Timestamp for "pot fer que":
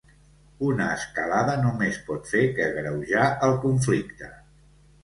2.09-2.67